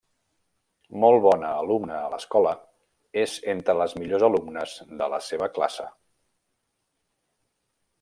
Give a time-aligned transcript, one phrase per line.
[1.03, 2.55] Molt bona alumna a l'escola,
[3.27, 5.91] és entre les millors alumnes de la seva classe.